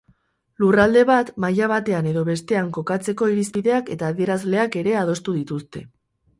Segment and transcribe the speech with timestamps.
[0.61, 5.89] Lurralde bat maila batean edo bestean kokatzeko irizpideak eta adierazleak ere adostu dituzte.